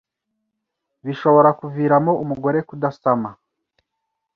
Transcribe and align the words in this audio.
bishobora 1.05 1.49
kuviramo 1.59 2.11
umugore 2.23 2.59
kudasama 2.67 3.29